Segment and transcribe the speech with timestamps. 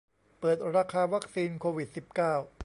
[0.39, 2.33] เปิดราคาวัคซีนโควิด สิบเก้า